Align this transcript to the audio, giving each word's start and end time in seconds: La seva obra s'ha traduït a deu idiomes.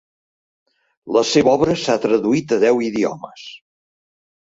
La 1.17 1.23
seva 1.33 1.53
obra 1.53 1.77
s'ha 1.83 1.99
traduït 2.09 2.57
a 2.59 2.61
deu 2.67 2.85
idiomes. 2.91 3.49